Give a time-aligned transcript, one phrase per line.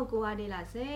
[0.00, 0.88] မောကိုအဒေလာစေ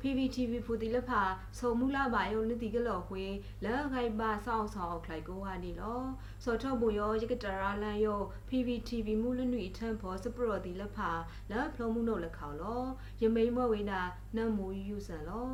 [0.00, 1.22] PPTV ဖူတီလဖာ
[1.58, 3.24] ဆုံမူလာပါယုံနတိကလော်ခွေ
[3.64, 6.02] လဲခိုင်ပါဆောင်းဆောင်းခလိုက်ကိုအဒေလော
[6.44, 11.10] စောထောဘူယောယကတရာလန်ယော PPTV မူလနွိထန်ဖောစပရောတီလဖာ
[11.50, 12.82] လဲဖလုံးမှုနုလခေါလော
[13.22, 14.00] ယမိန်မဝိနာ
[14.36, 15.50] နတ်မူယူဆန်လော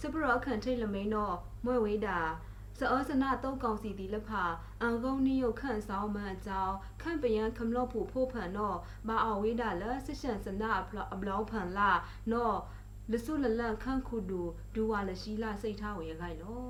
[0.00, 2.18] စပရောခန်ထိတ်လမိန်တော့မွဲဝိတာ
[2.78, 4.42] စောစနာတုံးကောင်စီတီလဖာ
[4.82, 11.90] အန်ကုန်းနီယုခန့်ဆောင်မှန်အကြောင်းခန့်ပယံခမလော့ဖို့ဖို့ဖန်တော့ဘာအဝိဒါလဆရှန်စနာအဘလောင်းဖန်လာ
[12.32, 12.58] နော်
[13.12, 14.42] လဆုလလခန့်ခုဒူ
[14.74, 16.66] ဒူဝါလရှိလာစိတ်ထားဝေခိုင်လော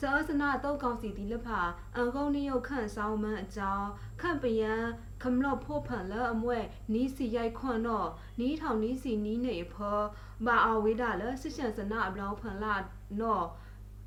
[0.00, 1.60] စောစနာတုတ်ကောင်စီတီလဖာ
[1.96, 3.88] အန်ကုန်းနီယုခန့်ဆောင်မှန်အကြောင်း
[4.20, 4.74] ခန့်ပယံ
[5.22, 6.58] ခမလော့ဖို့ဖန်လအမွဲ
[6.92, 8.08] နီးစီရိုက်ခွန့်တော့
[8.40, 10.00] နီးထောင်နီးစီနီးနေဖော
[10.46, 12.74] ဘာအဝိဒါလဆရှန်စနာအဘလောင်းဖန်လာ
[13.20, 13.46] နော်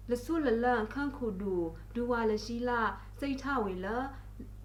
[0.10, 1.56] လဆုလလန်ခန့်ခုဒူ
[1.94, 2.82] ဒူဝါလရှိလာ
[3.20, 3.88] စိတ်ထဝေလ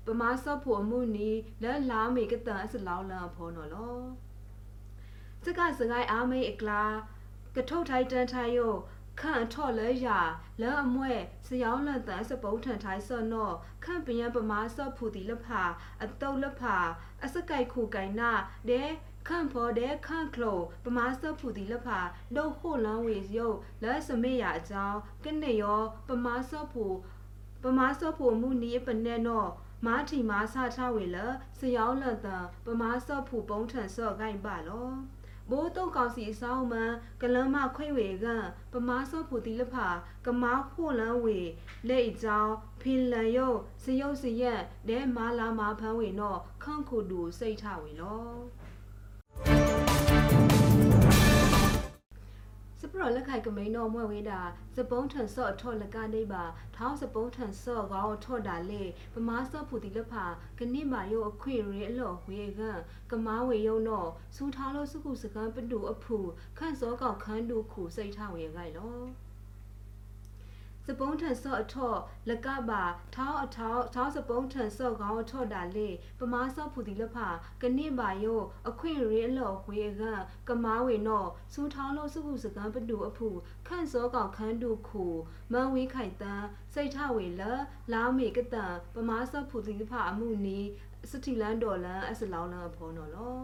[0.06, 1.30] ပမာဆော့ဖို့အမှုနီ
[1.62, 3.98] လဲလာမေကတန်အစလောင်းလန်ဖောနော်လော
[5.44, 6.82] စကစကိုင်းအာမေအကလာ
[7.56, 8.74] ကထုတ်ထိုက်တန်ထိုင်ယို
[9.20, 10.08] ခန့်ထော့လဲရ
[10.60, 11.12] လဲအမွဲ
[11.48, 15.62] စယောင်းလန်တန်စပုတ်ထန်ထိုင်ဆော့နော့ခန့်ပယံပမာဆော့ဖူတီလဖာ
[16.02, 16.76] အတုတ်လဖာ
[17.24, 18.30] အစကိုက်ခုကိုင်နာ
[18.68, 18.82] ဒဲ
[19.28, 21.98] ခန့်ဖော်တဲ့ခန့်ကလိုပမာစဖူတီလဖာ
[22.36, 26.84] ဒုတ်ဟိုလန်ဝေယုတ်လက်စမေရအကြောင်းကနေရောပမာစဖူ
[27.62, 29.50] ပမာစဖူမှုနီးပနဲ့နော်
[29.86, 31.18] မာထီမာဆာထဝေလ
[31.58, 34.90] စယောင်းလန်တန်ပမာစဖူပုံးထန်ဆော့ဂိုင်ပါလော
[35.50, 36.92] ဘိုးတုတ်ကောင်စီအဆောင်မန်
[37.22, 38.26] ကလမ်းမခွေဝေက
[38.72, 39.88] ပမာစောဖူတီလဖာ
[40.26, 41.38] ကမာခိုလန်းဝေ
[41.88, 48.24] လက်အကြောင်းဖင်လန်ယုတ်စယုတ်စရက်ဒဲမာလာမာဖန်းဝေနော့ခန့်ခုတူစိတ်ထဝေလော
[52.96, 54.40] ပရလက်ခိုင်ကမိန်တော့မွဲဝေးတာ
[54.76, 56.44] စပုံးထန်ဆော့ထော့လကနေပါ
[56.76, 58.82] ထောင်းစပုံးထန်ဆော့ကောင်းထော့တာလေ
[59.14, 60.24] ပမာဆော့ဖူတီလက်ဖာ
[60.58, 62.60] ကနစ်မာယုတ်အခွေရဲအလော့ဝေက
[63.10, 66.18] ကမားဝေယုံတော့စူထားလို့စုခုစကန်းပတူအဖူ
[66.58, 69.23] ခန့်စောကောက်ခန်းတူခုစိတ်ထဝေခိုင်လော
[70.86, 72.82] စပုံးထန်ဆော့အထော့လကပါ
[73.14, 77.28] ထောင်းအထောက်ထောင်းစပုံးထန်ဆော့ကောင်းအထော့တာလေပမာဆော့ဖူတီလဖာ
[77.62, 80.02] ကနစ်ပါယိုအခွင့်ရဲအလော်ဝေက
[80.48, 83.28] ကမားဝေနော့စူထောင်းလို့စုခုစကန်းပတူအဖူ
[83.66, 85.04] ခန့်စောကောက်ခန်းတူခု
[85.52, 87.42] မန်ဝေးခိုင်တန်းစိတ်ထဝေလ
[87.92, 90.58] လာမေကတန်ပမာဆော့ဖူတီလဖာအမှုနီ
[91.10, 93.38] စတီလန်ဒေါ်လန်အစလောင်းလန်ဖောနော်လော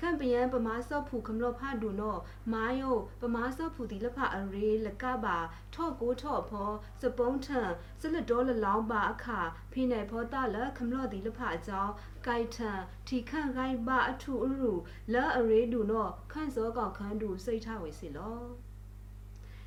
[0.00, 2.16] ခန့်ပယံပမာဆော့ဖူခမလောဖာဒူနော
[2.52, 5.38] မာယိုပမာဆော့ဖူတီလဖာအရေလကပါ
[5.74, 9.40] ထော့ကိုထော့ဖောစပုံးထန်စလဒေါ်လလောင်းပါအခါ
[9.72, 11.92] ဖိနေဖောတာလခမလောတီလဖာအကြောင်း
[12.26, 14.72] ကိုက်ထန်ထီခန့်ကိုင်းပါအထုအရူ
[15.12, 18.63] လာအရေဒူနောခန့်စောကောက်ခန်းဒူစိတ်ထဝေစီလော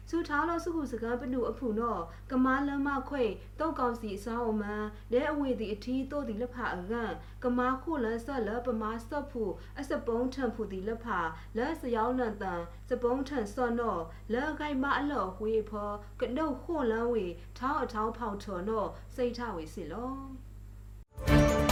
[0.10, 1.98] စူထားလို့စုခုစကားပနုအဖူနော
[2.32, 3.26] ကမာလမခွေ
[3.60, 7.14] တောက်ကောင်စီအဆောင်အမန်လဲအဝေသည်အထီးတို့သည်လက်ဖာအကန့်
[7.44, 9.44] ကမာခုလန်ဆက်လပမာဆက်ဖူ
[9.80, 11.20] အစပုံးထန်ဖူသည်လက်ဖာ
[11.58, 13.98] လက်စယောင်းနန်တန်စပုံးထန်စော့နော
[14.34, 15.92] လဲခိုင်မအလော်ဝေဖော
[16.22, 17.26] ကဒုတ်ခွလန်ဝေ
[17.58, 18.86] ထောင်းအထောင်းဖောက်ထော်နော
[19.16, 21.67] စိတ်ထဝေစီလော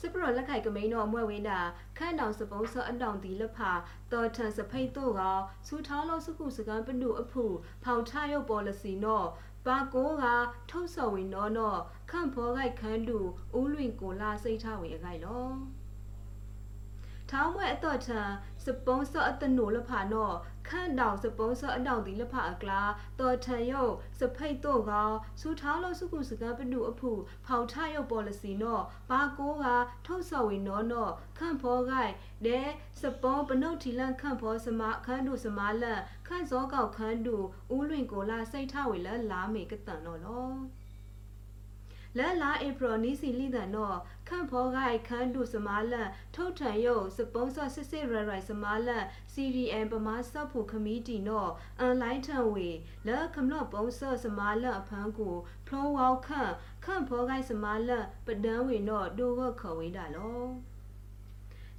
[0.00, 1.60] စပရလက်ခိုက်ကမိန်တော်မွဲဝင်းတာ
[1.98, 3.72] ခန့်တောင်စပုံးစောအတောင်ဒီလက်ဖာ
[4.12, 5.22] တော်ထန်စဖိတ်တို့က
[5.66, 7.44] စူထောင်းလို့စုခုစကံပနုအဖူ
[7.84, 9.28] ဖောက်ထရုပ်ပေါ်လစီနော့
[9.66, 10.24] ပါကိုက
[10.70, 11.78] ထုတ်စော်ဝင်တော့တော့
[12.10, 13.18] ခန့်ဖောခိုက်ခန်းတူ
[13.58, 15.46] ဦးလွင်ကိုလာစိတ်ထဝင်အခိုက်လော
[17.30, 18.20] ထောင်းမွဲအတော့ထံ
[18.64, 20.34] စပုံးစောအတနိုလဖာနော့
[20.68, 22.82] ခန့်တောင်စပုံးစောအတောင်ဒီလဖာအကလာ
[23.20, 24.92] တော်ထံယုတ်စဖိတ်တော့က
[25.40, 27.10] စူထောင်းလို့စုခုစကံပနုအဖူ
[27.46, 29.66] ဖောက်ထရုပ်ပေါ်လစီနော့ပါကိုက
[30.06, 32.12] ထုတ်စော်ဝင်တော့တော့ခန့်ဖောခိုက်
[32.46, 32.60] ဒဲ
[33.00, 37.36] စပုံးပနုတ်ထီလန့်ခန့်ဖောစမခန်းတူစမလန့်ခန့်စောကောက်ခန်းတူ
[37.74, 40.50] ဦးလွင်ကိုလာစိတ်ထဝေလလာမေကတန်တော့လော
[42.18, 43.98] လဲလာဧပြီနီစီလိဒန်တော့
[44.28, 52.68] ခန့်ဖောဂိုက်ခန်းတူစမားလန်ထုတ်ထန်ယုတ်စပုံးဆော့စစ်စစ်ရရိုင်စမားလန် CDN ပမာဆော့ဖို့ခမီတီတော့အန်လိုင်းထန်ဝေ
[53.06, 55.36] လဲခမလော့ပုံးဆော့စမားလန်အဖန်းကို
[55.66, 56.52] ဖလောဝေါခန့်
[56.84, 60.44] ခန့်ဖောဂိုက်စမားလန်ပဒန်းဝေတော့ဒိုဝခေါ်ဝေးတာလော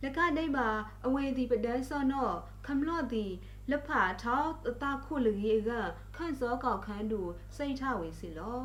[0.03, 0.69] လကဒိတ်ပါ
[1.05, 2.35] အဝေဒီပဒန်းစောနော့
[2.65, 3.25] ခမလော့ဒီ
[3.69, 4.51] လက်ဖာထောက်
[4.81, 5.71] တခုလကြီးက
[6.15, 7.21] ခန့်စောကောက်ခန်းတူ
[7.55, 8.61] စိတ်ထဝေစီလော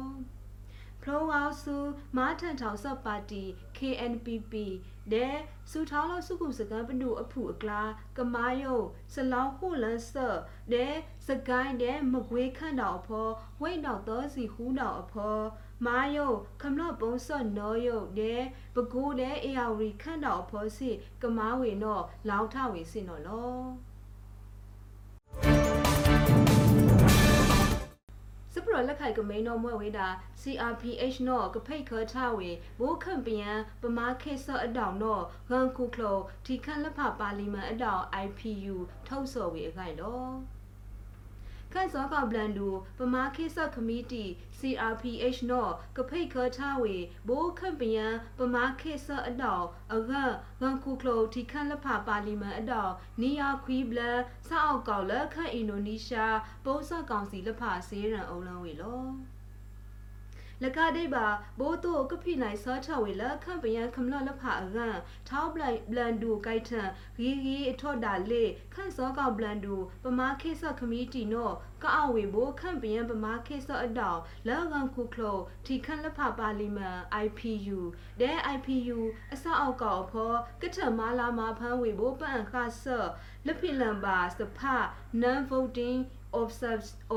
[1.08, 1.76] ဖလောဝါဆူ
[2.16, 3.44] မာထန်ထောင်ဆော့ပါတီ
[3.76, 4.54] KNPP
[5.12, 5.28] ဒဲ
[5.70, 7.82] စူထောင်းလို့စုခုစကန်ပနုအဖူအကလာ
[8.16, 8.74] ကမာယု
[9.14, 10.38] စလောင်းခုလန်ဆော့
[10.72, 10.86] ဒဲ
[11.26, 13.28] စကိုင်းဒဲမကွေးခန့်တော်အဖော
[13.60, 15.36] ဝိတ်တော်သောစီဟူးတော်အဖော
[15.86, 16.26] မာယု
[16.60, 18.34] ခမလော့ပုံဆော့နောယုဒဲ
[18.74, 20.90] ပကိုးဒဲအေယာဝီခန့်တော်အဖောစီ
[21.22, 23.56] ကမာဝေနောလောင်းထဝေစင်နော်လော
[28.66, 30.08] ပရပရလက်ခိုက်ကမိန်တော်မွဲဝေးတာ
[30.40, 33.50] CRPH နော်ကဖိတ်ခေါ်ချဝေဘိုးခန့်ပယံ
[33.82, 38.76] ပမာခေဆော့အတောင်နော်ဂန်ခုခလောဒီခန့်လက်ဖပါလီမန်အတောင် IPU
[39.06, 40.55] ထုတ်ဆော်ဝေအခိုင်လော
[41.76, 42.68] ခန့်စောကဘလန်ဒူ
[42.98, 44.24] ပမာခေဆော့ခမီတီ
[44.58, 46.96] CRPH နော်ကဖိတ်ခေါ်ချဝေ
[47.28, 48.06] ဘိုးခန့်ပယံ
[48.38, 59.02] ပမာခေဆော့အတောင်အဂန်ဂန်ခုခလောဒီခန့်လက်ဖပါလီမန်အတောင်နီယာခွီဘလန်စောက်ကောက်လက်ခန့်အင်ဒိုနီးရှားပုံစံကောင်စီလက်ဖဆေးရန်အုံလန်းဝေလော
[60.64, 61.26] လကဒိဘာ
[61.58, 64.96] ဘိုးတိုကဖိနိုင်ဆောချဝေလခန့်ပယံခမလလဖာအရန်
[65.28, 68.44] ထောက်ပလိုက်ဘလန်ဒူကိုက်ထန်ဂီဂီအထော့ဒါလေ
[68.74, 69.74] ခန့်စောကောက်ဘလန်ဒူ
[70.04, 71.50] ပမာခေဆော့ခမီတီနော
[71.82, 77.78] ကအဝေဘိုးခန့်ပယံပမာခေဆော့အတောင်လောကန်ခုခလိုထီခန့်လဖပါလီမန် IPU
[78.20, 78.98] ဒဲ IPU
[79.32, 80.32] အစအောက်ကောက်ဖော
[80.62, 83.08] ကထမာလာမာဖန်းဝေဘိုးပန့်ခါဆော့
[83.46, 84.76] လဖိလန်ဘာစဖာ
[85.22, 86.00] non voting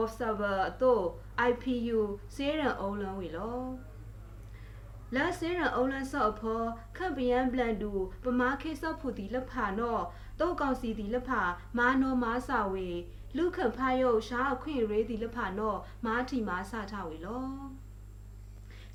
[0.02, 1.06] observer တို့
[1.48, 2.00] IPU
[2.36, 3.60] စေရန်အုံးလန်းဝေလော
[5.16, 6.62] လာစေရန်အုံးလန်းဆော့အဖော
[6.98, 7.92] ခန့်ပယံဘလန်ဒူ
[8.24, 10.04] ပမာခေဆော့ဖူတီလက်ဖာနော့
[10.40, 11.42] တုတ်ကောင်စီတီလက်ဖာ
[11.78, 12.90] မာနောမာစာဝေ
[13.38, 17.46] လူခဖာယုတ်ရှားအခွင့်ရေးတီလက်ဖာနော့မာထီမာစထဝေလော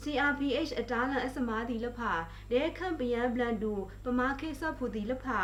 [0.02, 2.12] CRPH အတားလန်အစမာတီလက်ဖာ
[2.50, 3.72] ဒဲခန့်ပယံဘလန်ဒူ
[4.04, 5.40] ပမာခေဆော့ဖူတီလက်ဖာ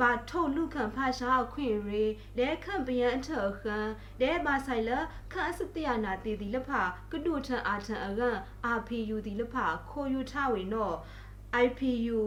[0.00, 2.02] ဘာထုတ်လူခံဖာရှာအခွင့်ရေ
[2.38, 3.28] လဲခန့်ပယံအထ
[3.62, 3.86] ခန်
[4.20, 4.90] လဲဘာဆိုင်လ
[5.32, 8.36] ခန့်အစတရနာတီဒီလဖာကဒုထန်အာထန်အကန်
[8.76, 10.96] RPU ဒီလဖာခိုယူထဝေနော့
[11.64, 12.18] IPU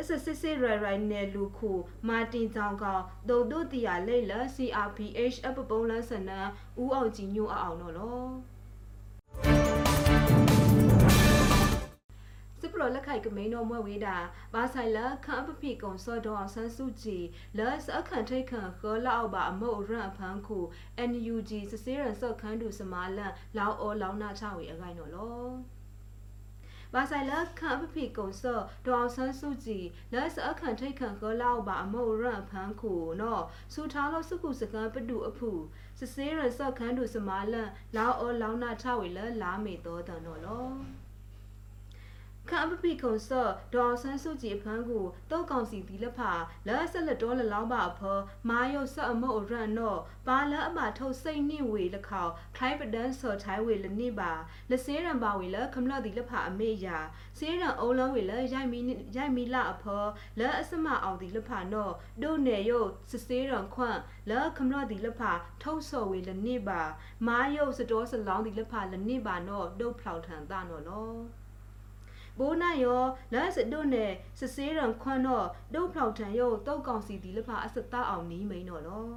[0.00, 1.70] အစစစ်စစ်ရိုင်ရိုင်နယ်လူခု
[2.08, 6.46] မာတင်ကြောင်ကောင်ဒုံတို့တီယာလိတ်လ CRPH အပပုံးလန်းစနန်
[6.82, 8.26] ဦးအောင်ကြည်ညို့အောင်နော်လော
[12.86, 14.16] စစ်ပရလက်ခိုက်ကမိန်တော်မွဲဝေးတာ
[14.54, 17.24] ဘာဆိုင်လခန့်ပပိကုံစောတော်ဆန်းစုကြည်
[17.58, 20.58] လက်စအခန့်ထိတ်ခန့်ခောလောက်ပါအမုတ်ရန့်ဖန်းခု
[21.10, 25.46] NUG စစေးရန်စော့ခန်းတူစမာလန်လောင်အောလောင်နာချဝေအကိုင်နော်လော
[26.92, 33.42] ဘာဆိုင်လက်ခန့်ပပိကုံစောဒေါအောင်ဆန်းစုကြည်လက်စအခန့်ထိတ်ခန့်ခောလောက်ပါအမုတ်ရန့်ဖန်းခုနော်
[33.74, 35.50] စူထားလို့စုခုစကန်ပတူအဖူ
[35.98, 40.66] စစေးရန်စော့ခန်းတူစမာလန်လောင်အောလောင်နာချဝေလလာမေတော်တန်နော်လော
[42.50, 46.32] ခအပပိခုံဆော့ဒေါ်ဆန်းစုကြည်ဖန်းကိုတောက်ကောင်စီဒီလက်ဖာ
[46.66, 52.26] လက်ဆက်လက်တော်လလောင်းပါဖောမာယုတ်ဆက်အမော့ရန်နော့ပါလက်အမထုတ်စိတ်နှင့်ဝေလခေါ
[52.56, 54.32] ခိုင်ပဒန်ဆော်ထိုင်းဝေလနိပါ
[54.70, 56.98] လစေးရန်ပါဝေလခမလဒီလက်ဖာအမေယာ
[57.38, 58.80] စေးရန်အုံးလုံးဝေလရိုက်မီ
[59.16, 60.04] ရိုက်မီလာအဖော
[60.38, 63.98] လက်အစမအောင်ဒီလက်ဖာနော့ဒုနေယုတ်စစေးရန်ခွန့်
[64.30, 65.32] လက်ခမလဒီလက်ဖာ
[65.62, 66.80] ထုတ်ဆော်ဝေလနိပါ
[67.26, 71.12] မာယုတ်စတော်စလောင်းဒီလက်ဖာလနိပါနော့ဒုတ်ဖောက်ထန်တာနော်လော
[72.38, 73.02] ဘိုးနာယော
[73.34, 79.10] လာစဒုနဲ့စစေးရန်ခွန်းတော့ဒုတ်ဖောက်ထန်ယောတောက်ကောင်စီဒီလဖာအစတအောင်နီးမိန်တော့လော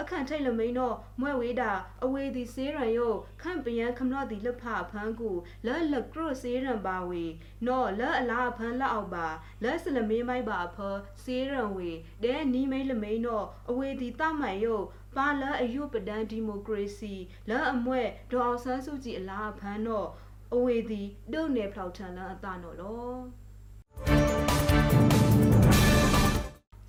[0.00, 1.70] အခန့်ထိတ်လမိန်တော့မွဲဝေးတာ
[2.04, 5.30] အဝေးဒီစေးရန်ယိုခန့်ပယံခမလို့ဒီလက်ဖဖန်းကူ
[5.66, 7.24] လဲလကရစေးရန်ပါဝေ
[7.66, 9.26] နော်လဲအလားဖန်းလက်အောက်ပါ
[9.62, 10.76] လဲစလမေးမိုက်ပါဖ
[11.24, 11.90] စေးရန်ဝေ
[12.22, 14.80] ဒဲနီးမိန်လမိန်တော့အဝေးဒီတမိုင်ယို
[15.16, 17.14] ပါလအယုပဒန်ဒီမိုကရေစီ
[17.48, 20.08] လဲအမွဲဒေါအောင်ဆန်းစုကြည်အလားဖန်းတော့
[20.54, 23.10] အဝေသည်ဒုနေဖောက်ထန်လန်အတနော်လော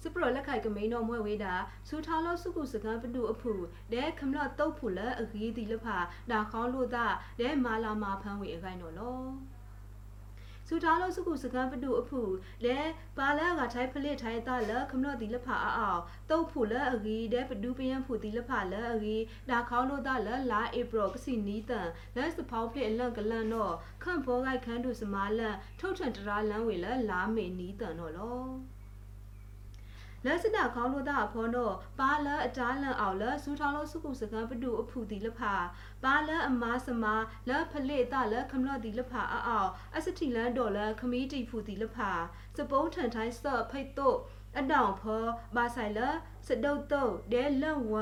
[0.04, 1.54] စပရလက်ခိုက်ကမိန်တော်မွဲဝေးတာ
[1.88, 3.54] စူထားလို့စုခုစကန်ပတူအဖူ
[3.92, 5.98] ဒဲခမလတုတ်ဖူလအဂီးဒီလဖာ
[6.32, 7.06] ဒါခေါလို့တာ
[7.40, 9.20] ဒဲမာလာမာဖန်းဝေအခိုင်နော်လော
[10.68, 12.22] စူထားလို့စုခုစကန်ပတူအဖူ
[12.66, 12.78] လဲ
[13.18, 19.16] ပါလာကထိုင်ဖလစ်ထိုင်တာလခမလို့ဒီလဖာအောင်တုတ်ဖူလအဂီဒဲပဒူပယံဖူဒီလဖာလအဂီ
[19.50, 28.42] ဒါခေါလို့တာလလာဧပြီကစီနီတန်လက်စဖောက်ဖလစ်လန်ကလန်တော့ခန့်ဖောဂိုက်ခန်းတူစမာလန်ထုတ်ထန်တရာလန်ဝေလလာမေနီတန်တော့လော
[30.26, 35.54] လက်စတာခေါင်းလို့တာဖောတော့ပါလအတားလန်အောင်လစူထောင်းလို့စုခုစကန်ပတူအဖူတီလဖာ
[36.04, 37.16] ပါလအမားစမာ
[37.50, 42.12] လဖလေတလခမလို့တီလဖာအောက်အစတီလန်ဒေါ်လခမီတီဖူတီလဖာ
[42.58, 44.18] စပုံးထန်ထိုင်းဆော့ဖိတ်တော့
[44.60, 45.24] အတောင်ဖော
[45.56, 46.00] ဘာဆိုင်လ
[46.48, 47.94] စဒုတ်တုတ်ဒဲလဝ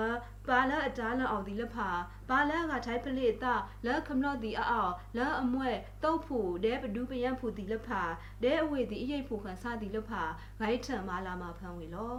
[0.47, 1.89] ပါလအတားလအောင်ဒီလဖာ
[2.29, 3.45] ပါလကထိုင်ပလိတ
[3.85, 5.71] လခမလို့ဒီအောက်လအမွဲ
[6.03, 8.01] တုတ်ဖူဒဲပဒူးပယံဖူဒီလဖာ
[8.43, 10.21] ဒဲအဝေဒီအရိပ်ဖူခန်စဒီလဖာ
[10.59, 12.17] ဂိုက်ထံမာလာမှာဖန်ဝေလော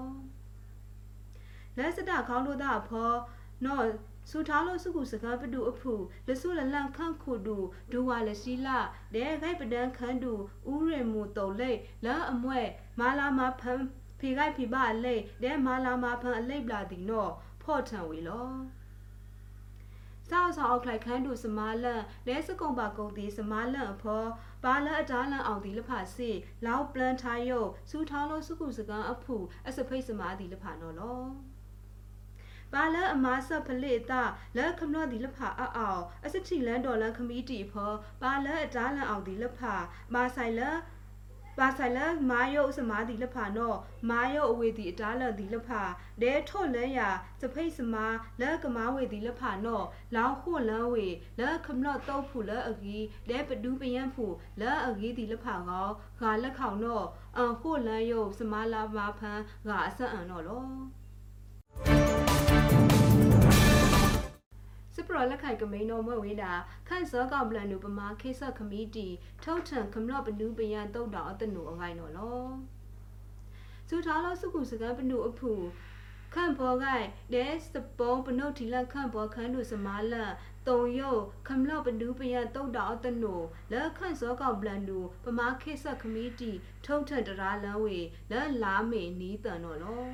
[1.76, 3.10] လက်စတာခေါင်းလို့တာဖော
[3.64, 3.86] နော်
[4.30, 5.92] စူထားလို့စုခုစကားပတူအဖူ
[6.28, 7.56] လဆုလလန့်ခန့်ခုဒူ
[7.92, 8.78] ဒူဝါလစီလာ
[9.14, 10.32] ဒဲဂိုက်ပဒန်ခန်းဒူ
[10.72, 11.70] ဥရမူတုံလိ
[12.04, 12.60] လာအမွဲ
[12.98, 13.80] မာလာမဖန်
[14.20, 17.32] ဖီဂိုက်ဖီဘာအလိဒဲမာလာမဖန်အလိပလာဒီနော်
[17.62, 18.50] ဖော့ထန်ဝေလော
[20.30, 24.28] စောက်ဆောက်ခလိုက်ခန်းတူစမားလန့်လဲစကုံပါကုံတီစမားလန့်အဖော်
[24.64, 26.30] ဘာလအတားလန့်အောင်ဒီလဖာစီ
[26.66, 29.36] လောက်ပလန်ထိုင်ယုတ်စူထောင်းလို့စုခုစကန်အဖူ
[29.68, 31.20] အစဖိတ်စမားဒီလဖာနော်လော
[32.72, 34.22] ပါလအမားဆဖလေတာ
[34.56, 37.92] လက်ခမလို့ဒီလဖာအအောင်အစတိလန်ဒေါ်လန်ခမီတီဖော
[38.22, 39.74] ပါလအတားလန်အောင်ဒီလဖာ
[40.14, 40.60] မာဆိုင်လ
[41.58, 43.78] ပါဆိုင်လမာယုတ်စမာဒီလဖာနော်
[44.10, 45.82] မာယုတ်အဝေဒီအတားလန်ဒီလဖာ
[46.22, 47.00] ဒဲထော့လဲရ
[47.40, 48.06] စဖိတ်စမာ
[48.40, 51.08] လက်ကမာဝေဒီလဖာနော်လောင်ခုလန်ဝေ
[51.38, 52.96] လက်ခမလို့တော့ဖူလအဂီ
[53.28, 54.26] ဒဲပဒူးပယံဖူ
[54.60, 55.88] လက်အဂီဒီလဖာကော
[56.20, 60.66] ဂါလက်ခေါင်နော်အန်ခုလန်ယုတ်စမာလာမာဖန်ဂါအဆက်အန်နော်လော
[62.22, 62.25] စ
[65.08, 66.52] ပရလက်ခိုင်ကမိန်တော်မွဲဝေးတာ
[66.88, 69.08] ခန့်စောကောက်ပလန်နုပမာခေဆက်ခမီတီ
[69.42, 72.46] ထုတ်ထံခမလော့ပနူပယံတုတ်တော်အတနုအငိုင်းနော်လော
[73.88, 75.52] စူထားလို့စုခုစကံပနုအဖူ
[76.34, 80.32] ခန့်ဘောဂိုင်ဒဲစပုံပနုတ်ထီလခန့်ဘောခန်းတို့စမာလန်
[80.68, 83.34] တုံယုတ်ခမလော့ပနူပယံတုတ်တော်အတနု
[83.72, 86.50] လက်ခန့်စောကောက်ပလန်နုပမာခေဆက်ခမီတီ
[86.84, 87.98] ထုတ်ထံတရာလန်ဝေ
[88.30, 90.04] လက်လာမေနီးတန်နော်လော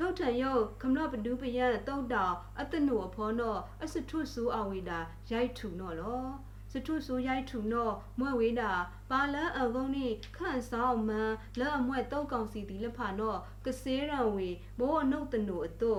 [0.00, 4.98] ထုတ်ထန်ယုတ်ခမလပဒူပယံတုတ်တောင်အတနုအဖောနောအစထုဆူအဝေတာ
[5.30, 6.26] ရိုက်ထူနောလော
[6.72, 8.72] စထုဆူရိုက်ထူနောမွဲ့ဝေးတာ
[9.10, 15.94] ပါလန်အကုန်းနိခန့်ဆောင်မန်လက်အမွဲ့တုတ်ကောင်စီတီလက်ဖာနောကစေးရံဝေဘောအနုတ်တနုအတု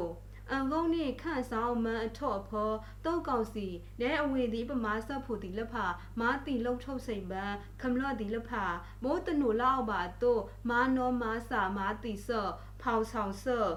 [0.52, 2.72] အန်ကုန်းနိခန့်ဆောင်မန်အထော့ဖော
[3.06, 3.68] တုတ်ကောင်စီ
[4.02, 5.86] နဲအဝေဒီပမာဆက်ဖို့တီလက်ဖာ
[6.20, 8.64] မာတီလုံထုတ်စိန်ပန်းခမလော့တီလက်ဖာ
[9.04, 10.34] မိုးတနုလောက်ပါတု
[10.70, 12.52] မာနောမာစာမာတီဆော့
[12.82, 13.72] ဖောင်ဆောင်ဆော့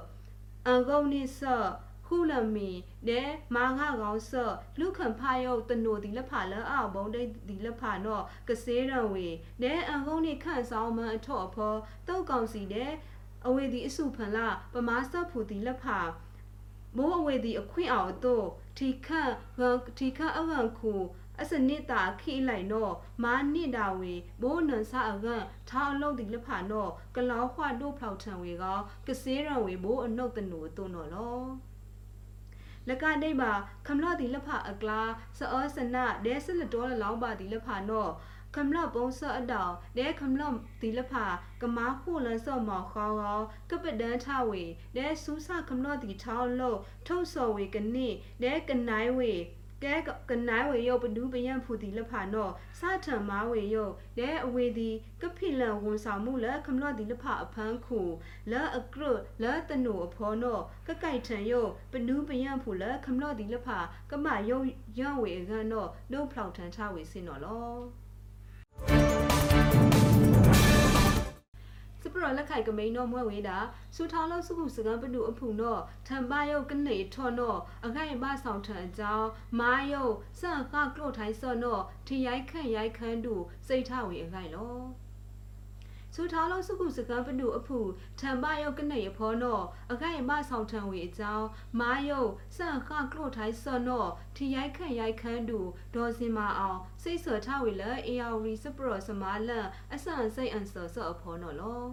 [0.66, 1.68] အန်ကုန်းနိဆော့
[2.06, 2.70] ခုလမီ
[3.08, 3.22] နဲ
[3.54, 9.26] မာငါကောင်ဆော့လူခံဖာယုတ်တနိုဒီလက်ဖာလအောက်ဘုံဒိတ်ဒီလက်ဖာနော်ကစေးရံဝေ
[9.62, 11.74] နဲအန်ကုန်းနိခန့်ဆောင်မန်အထော့ဖော
[12.08, 12.86] တုတ်ကောင်စီနဲ
[13.46, 15.98] အဝေဒီအစုဖန်လာပမာဆော့ဖူဒီလက်ဖာ
[16.96, 18.46] မိုးအဝေဒီအခွင့်အောင်တော့
[18.78, 19.62] ထီခန့်င
[19.98, 20.92] ထီခန့်အကန်ခု
[21.40, 28.64] အစနစ်တာခိလိုက်နော်မာနစ်တာဝေဘိုးနန်ဆာအကန်ထောင်းလုံးဒီလဖာနော်ကလောခွာတို့ဖောက်ထံဝေက
[29.06, 31.40] ကစေးရံဝေဘိုးအနုတ်တနူတုံနော်လော
[32.88, 33.52] လကနေပါ
[33.86, 35.00] ခမလော့ဒီလဖာအကလာ
[35.38, 38.10] စောစနဒဲဆလတော်လောင်းပါဒီလဖာနော်
[38.54, 40.42] ခမလပုံးစော့အတော်ဒဲခမလ
[40.80, 41.24] ဒီလဖာ
[41.62, 43.40] ကမားခုလန်စော့မော်ခေါကော
[43.70, 44.62] ကပဒန်းထဝေ
[44.96, 48.08] ဒဲစူးစခမလဒီထောင်းလို့ထုတ်စော်ဝေကနိ
[48.42, 49.34] ဒဲကနိုင်ဝေ
[49.84, 49.94] ကဲ
[50.30, 54.90] ကနိုင်ဝေရုပ်ပဒူးပယံဖူတီလဖာနော့စထံမာဝေရုပ်ဒဲအဝေဒီ
[55.22, 58.00] ကဖိလန်ဝန်ဆောင်မှုလခမလော့ဒီလဖာအဖန်းခု
[58.50, 59.02] လအကရ
[59.42, 63.78] လတနုအဖောနော့ကကြိုက်ထံရုပ်ပဒူးပယံဖူလခမလော့ဒီလဖာ
[64.10, 64.66] ကမရုပ်
[64.98, 68.01] ရံဝေအကန်နော့နှုတ်ဖောက်ထံချဝေစင်နော်လော
[72.00, 73.58] စပရလက်ခိုင်ကမိန်တော့မွဲဝေးတာ
[73.94, 79.28] စူထောင်းလို့စုခုစကံပနုအဖုံတော့ထံပါယုတ်ကနေထော်တော့အခိုင်မဆောင်ထံအကြောင်း
[79.60, 83.34] မာယုတ်စန့်ကကလို့ထိုင်းစော့တော့ထရိုက်ခန့်ရိုက်ခန်းတူ
[83.66, 84.76] စိတ်ထဝေအခိုင်လော
[86.14, 87.78] စူထားလို့စုခုစကံပနုအဖု
[88.20, 91.46] ထံပါယုတ်ကနေရဖောတော့အခိုင်မဆောင်ထံဝေအကြောင်း
[91.80, 95.60] မာယုတ်စန့်ကကလို့ထိုင်းစော့တော့ထရိုက်ခန့်ရိုက်ခန်းတူ
[95.94, 101.84] ဒေါ်စင်မအောင်စိတ်ဆော်ထဝေလအေယာရီစပရစမာလန်အဆန်စိတ်အန်ဆော်ဆော့အဖောနော်လော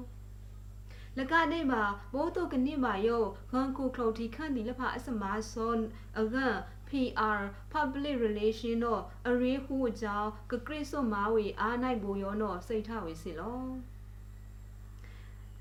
[1.17, 1.83] လကနေမှာ
[2.13, 3.17] ဘိုးတုကနိမာယု
[3.51, 5.81] ဂန်ကူခလုတ်တီခန့်ဒီလဖအစမာဆွန်
[6.19, 6.55] အဂန်
[6.89, 7.39] PR
[7.73, 13.61] public relation တော့အရေးဟူအကြောင်းကကရစ်စွမာဝေအားနိုင်ဘူယောတော့စိတ်ထဝေစီလော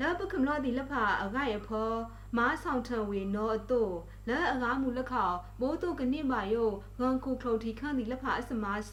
[0.00, 1.90] လဘကမလာဒီလဖအဂရဖော
[2.36, 3.82] မားဆောင်ထံဝေနောအတု
[4.28, 5.28] လဲအငားမူလက်ခေါ
[5.60, 6.64] မိုးတုကနိမာယု
[7.00, 8.92] ငန်ခုခလုတ်တီခန့်ဒီလဖအစမာဆ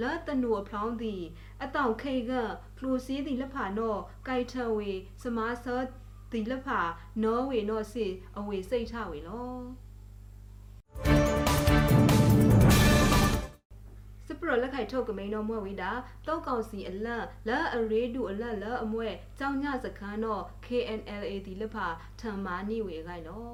[0.00, 1.22] လဲတနူအဖလောင်းသည်
[1.62, 2.32] အတောင်ခေက
[2.76, 3.96] ဖလူစီဒီလဖနော
[4.28, 4.90] ကိုက်ထဝေ
[5.22, 5.66] စမာဆ
[6.32, 6.68] ဒီလဖ
[7.22, 8.06] နော်ဝေနောစီ
[8.38, 11.41] အဝေစိတ်ထဝေလော
[14.92, 15.90] ထုတ်ကမိန်တော်မွဲဝေတာ
[16.26, 19.08] တောက်ကောင်စီအလန့်လဲအရေးဒူအလန့်လဲအမွဲ
[19.38, 21.76] ကြောင်ညစခန်းတော့ KNLA ဒီလက်ဖ
[22.20, 23.52] ထံမာနိဝေခိုင်လော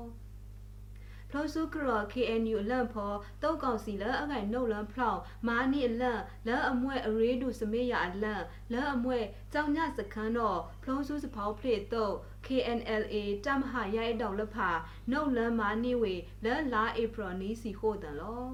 [1.30, 9.18] ဖလောစုကရ KNU အလန့်ဖောတောက်ကောင်စီလဲအခိုင်နှုတ်လန်းဖလောက်မာနိအလန့်လဲအမွဲအရေးဒူစမေးရအလန့်လဲအမွဲ
[9.52, 12.14] ကြောင်ညစခန်းတော့ဖလောစုစဖောက်ဖလေတော့
[12.46, 14.70] KNLA တမဟာရိုက်တောက်လက်ဖာ
[15.10, 16.14] နှုတ်လန်းမာနိဝေ
[16.44, 18.48] လဲလာဧပြီနီးစီဟိုတန်လော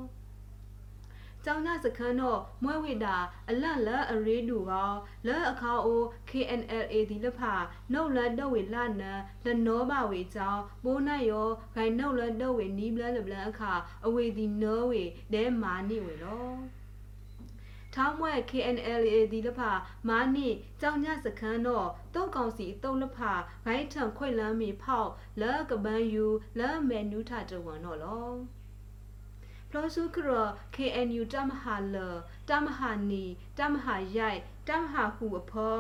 [1.45, 3.17] ကျောင်းသားစခန်းတော့မွဲဝိတာ
[3.51, 4.93] အလန့်လအရေးတူကော
[5.27, 7.53] လဲအခါအို KNLA ဒီလဖာ
[7.93, 13.73] နှုတ်လတော့ဝေလနန်လနောပါဝေကျောင်းပိုးနိုင်ရောဂိုင်နှုတ်လတော့ဝေနီးဘလလဘလအခါ
[14.07, 16.49] အဝေဒီနောဝေဒဲမာနိဝေလော
[17.95, 19.71] ထောင်းမွဲ KNLA ဒီလဖာ
[20.09, 20.49] မာနိ
[20.81, 23.33] ကြောင်ညစခန်းတော့တုတ်ကောင်စီတုတ်လဖာ
[23.65, 25.11] ဂိုင်းထံခွိလမ်းမီဖောက်
[25.41, 26.27] လဲကပန်းယူ
[26.59, 28.64] လဲမဲနူးထတဝန်တော့လောပ
[29.75, 30.31] လောစုခရ
[30.75, 31.97] KNU တမဟာလ
[32.49, 33.25] တမဟာနီ
[33.59, 35.77] တမဟာရိုက်တမဟာဟုအဖော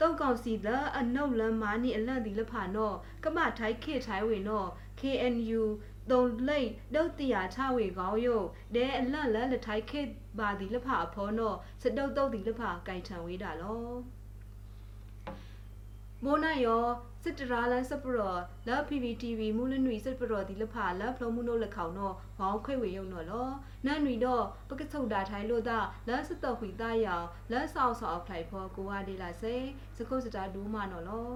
[0.00, 0.68] တုတ်ကောင်စီလ
[0.98, 4.68] အနုတ်လမ်းမာနီအလန့်ဒီလဖာနော်ကမထိုက်ခေထိုင်ဝေနော်
[5.00, 5.62] KNU
[6.10, 10.00] တုံလိတ်ဒုတ်တရာချဝေကောင်းယုတ်ဒဲအလန့်လလထိုက်ခေ
[10.38, 13.90] ပါဒီလဖာအဖောနော်စတုတ်တုတ်ဒီလဖာကြိုင်ထံဝေးတာလော
[16.24, 16.84] မိုးနယော
[17.24, 18.36] စစ်တရာလန်စပရော
[18.68, 23.48] လာ PPTV မူလနွေစပရောဒီလဖာလာဖလုံးမှုနို့လက်ခေါင်တော့ဘောင်းခွေဝေယုံတော့လော
[23.86, 29.56] နန်နွေတော့ပကဆုတ်တာထိုင်လို့သာလာစတော့ခွေသားရောင်လာဆောက်ဆောက်ဖိုင်ဖော်ကိုဝါဒီလာစေ
[29.96, 31.30] စကုတ်စတာဒူးမနော်လော